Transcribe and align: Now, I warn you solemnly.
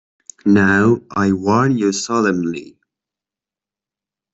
Now, 0.47 0.99
I 1.11 1.31
warn 1.31 1.77
you 1.77 1.91
solemnly. 1.91 2.75